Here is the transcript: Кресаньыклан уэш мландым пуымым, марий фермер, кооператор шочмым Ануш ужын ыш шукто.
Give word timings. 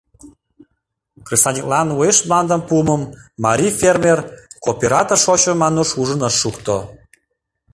Кресаньыклан 1.25 1.87
уэш 1.97 2.17
мландым 2.27 2.61
пуымым, 2.67 3.01
марий 3.43 3.73
фермер, 3.79 4.19
кооператор 4.63 5.17
шочмым 5.23 5.61
Ануш 5.67 5.89
ужын 6.01 6.21
ыш 6.29 6.35
шукто. 6.41 6.77